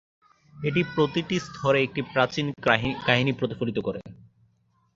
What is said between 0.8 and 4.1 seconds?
প্রতিটি স্তরে একটি প্রাচীন কাহিনী প্রতিফলিত করে।